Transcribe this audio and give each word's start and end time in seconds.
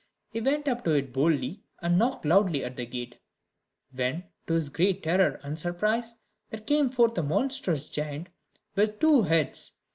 He 0.31 0.41
went 0.41 0.67
up 0.67 0.83
to 0.85 0.93
it 0.95 1.13
boldly, 1.13 1.61
and 1.79 1.99
knocked 1.99 2.25
loudly 2.25 2.65
at 2.65 2.75
the 2.75 2.87
gate; 2.87 3.19
when, 3.91 4.23
to 4.47 4.55
his 4.55 4.69
great 4.69 5.03
terror 5.03 5.39
and 5.43 5.59
surprise, 5.59 6.15
there 6.49 6.61
came 6.61 6.89
forth 6.89 7.15
a 7.19 7.21
monstrous 7.21 7.87
giant 7.87 8.29
with 8.75 8.97
two 8.99 9.21
heads. 9.21 9.73